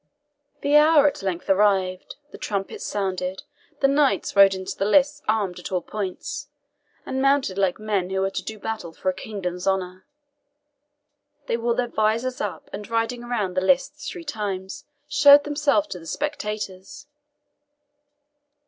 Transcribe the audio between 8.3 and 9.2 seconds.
to do battle for a